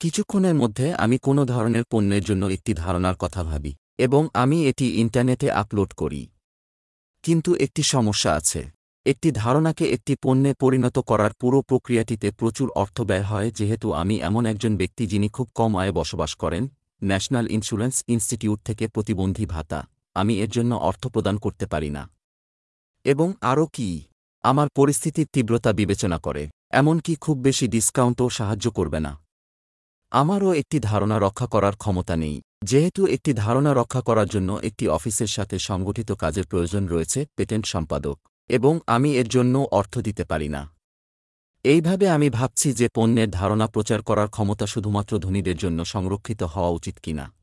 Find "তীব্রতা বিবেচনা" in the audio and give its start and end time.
25.32-26.18